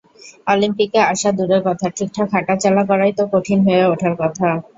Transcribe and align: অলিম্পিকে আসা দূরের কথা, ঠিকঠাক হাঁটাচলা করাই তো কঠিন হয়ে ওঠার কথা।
অলিম্পিকে 0.47 0.99
আসা 1.11 1.29
দূরের 1.37 1.61
কথা, 1.67 1.85
ঠিকঠাক 1.97 2.27
হাঁটাচলা 2.33 2.83
করাই 2.89 3.11
তো 3.17 3.23
কঠিন 3.33 3.59
হয়ে 3.65 3.83
ওঠার 3.93 4.13
কথা। 4.21 4.47